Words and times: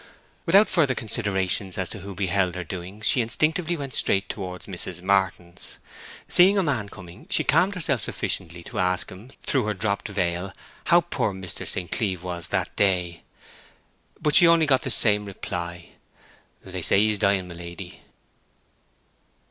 Without 0.47 0.67
further 0.67 0.95
considerations 0.95 1.77
as 1.77 1.87
to 1.91 1.99
who 1.99 2.15
beheld 2.15 2.55
her 2.55 2.63
doings 2.63 3.05
she 3.05 3.21
instinctively 3.21 3.77
went 3.77 3.93
straight 3.93 4.27
towards 4.29 4.65
Mrs. 4.65 4.99
Martin's. 4.99 5.77
Seeing 6.27 6.57
a 6.57 6.63
man 6.63 6.89
coming 6.89 7.27
she 7.29 7.43
calmed 7.43 7.75
herself 7.75 8.01
sufficiently 8.01 8.63
to 8.63 8.79
ask 8.79 9.11
him 9.11 9.29
through 9.43 9.65
her 9.65 9.75
dropped 9.75 10.07
veil 10.07 10.53
how 10.85 11.01
poor 11.01 11.33
Mr. 11.35 11.67
St. 11.67 11.91
Cleeve 11.91 12.23
was 12.23 12.47
that 12.47 12.75
day. 12.75 13.21
But 14.19 14.33
she 14.33 14.47
only 14.47 14.65
got 14.65 14.81
the 14.81 14.89
same 14.89 15.23
reply: 15.25 15.89
'They 16.65 16.81
say 16.81 16.97
he 17.01 17.11
is 17.11 17.19
dying, 17.19 17.47
my 17.47 17.53
lady.' 17.53 18.01